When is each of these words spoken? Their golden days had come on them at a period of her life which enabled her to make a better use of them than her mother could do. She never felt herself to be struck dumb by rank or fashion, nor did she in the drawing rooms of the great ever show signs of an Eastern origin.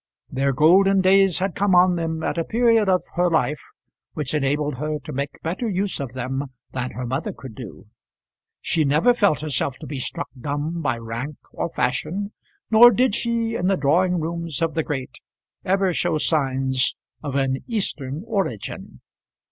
Their 0.31 0.51
golden 0.51 1.01
days 1.01 1.37
had 1.37 1.53
come 1.53 1.75
on 1.75 1.95
them 1.95 2.23
at 2.23 2.39
a 2.39 2.43
period 2.43 2.89
of 2.89 3.03
her 3.13 3.29
life 3.29 3.61
which 4.13 4.33
enabled 4.33 4.77
her 4.79 4.97
to 4.97 5.13
make 5.13 5.29
a 5.37 5.43
better 5.43 5.69
use 5.69 5.99
of 5.99 6.13
them 6.13 6.45
than 6.71 6.89
her 6.93 7.05
mother 7.05 7.31
could 7.31 7.53
do. 7.53 7.85
She 8.61 8.83
never 8.83 9.13
felt 9.13 9.41
herself 9.41 9.75
to 9.77 9.85
be 9.85 9.99
struck 9.99 10.29
dumb 10.35 10.81
by 10.81 10.97
rank 10.97 11.37
or 11.53 11.69
fashion, 11.69 12.31
nor 12.71 12.89
did 12.89 13.13
she 13.13 13.53
in 13.53 13.67
the 13.67 13.77
drawing 13.77 14.19
rooms 14.19 14.59
of 14.63 14.73
the 14.73 14.81
great 14.81 15.19
ever 15.63 15.93
show 15.93 16.17
signs 16.17 16.95
of 17.21 17.35
an 17.35 17.59
Eastern 17.67 18.23
origin. 18.25 19.01